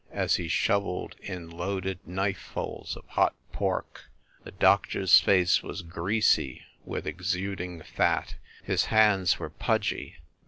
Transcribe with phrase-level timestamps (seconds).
[0.09, 4.05] as he shoveled in loaded knife fulls of hot pork.
[4.43, 8.33] The doctor s face was greasy with exud ing fat.
[8.63, 10.15] His hands were pudgy.